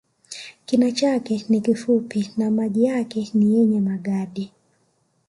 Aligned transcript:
Kina 0.65 0.91
chake 0.91 1.45
ni 1.49 1.61
kifupi 1.61 2.31
na 2.37 2.51
maji 2.51 2.83
yake 2.83 3.29
ni 3.33 3.55
yenye 3.57 3.81
magadi 3.81 4.51